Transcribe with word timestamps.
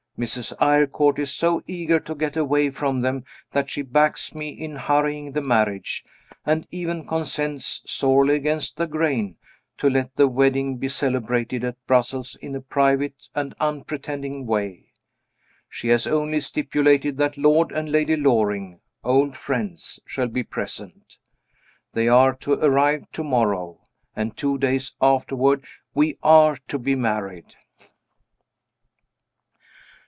Mrs. 0.19 0.53
Eyrecourt 0.61 1.17
is 1.17 1.33
so 1.33 1.63
eager 1.65 1.99
to 2.01 2.13
get 2.13 2.37
away 2.37 2.69
from 2.69 3.01
them 3.01 3.23
that 3.53 3.71
she 3.71 3.81
backs 3.81 4.35
me 4.35 4.49
in 4.49 4.75
hurrying 4.75 5.31
the 5.31 5.41
marriage, 5.41 6.05
and 6.45 6.67
even 6.69 7.07
consents, 7.07 7.81
sorely 7.91 8.35
against 8.35 8.77
the 8.77 8.85
grain, 8.85 9.37
to 9.79 9.89
let 9.89 10.15
the 10.17 10.27
wedding 10.27 10.77
be 10.77 10.87
celebrated 10.89 11.63
at 11.63 11.83
Brussels 11.87 12.35
in 12.35 12.55
a 12.55 12.61
private 12.61 13.29
and 13.33 13.55
unpretending 13.59 14.45
way. 14.45 14.91
She 15.67 15.87
has 15.87 16.05
only 16.05 16.39
stipulated 16.39 17.17
that 17.17 17.35
Lord 17.35 17.71
and 17.71 17.91
Lady 17.91 18.15
Loring 18.15 18.79
(old 19.03 19.35
friends) 19.35 19.99
shall 20.05 20.27
be 20.27 20.43
present. 20.43 21.17
They 21.93 22.07
are 22.07 22.35
to 22.41 22.53
arrive 22.63 23.05
tomorrow, 23.11 23.81
and 24.15 24.37
two 24.37 24.59
days 24.59 24.93
afterward 25.01 25.65
we 25.95 26.19
are 26.21 26.57
to 26.67 26.77
be 26.77 26.93
married. 26.93 27.55